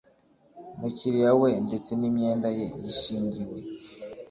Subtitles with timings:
[0.79, 3.57] mukiriya we ndetse n imyenda ye yishingiwe